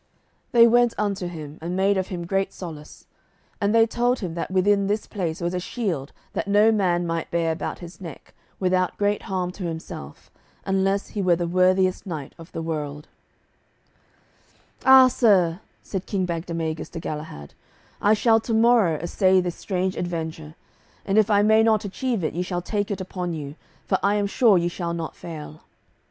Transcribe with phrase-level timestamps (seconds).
[0.51, 3.05] They went unto him and made of him great solace;
[3.61, 7.29] and they told him that within this place was a shield that no man might
[7.29, 10.31] bear about his neck without great harm to himself,
[10.65, 13.09] unless he were the worthiest knight of the world.
[14.79, 17.53] [Illustration: Sir Galahad] "Ah, sir," said King Bagdemagus to Galahad,
[18.01, 20.55] "I shall to morrow assay this strange adventure,
[21.05, 23.53] and if I may not achieve it ye shall take it upon you,
[23.85, 25.61] for I am sure ye shall not fail."